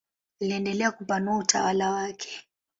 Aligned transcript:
Aliendelea 0.41 0.91
kupanua 0.91 1.37
utawala 1.37 1.91
wake. 1.91 2.47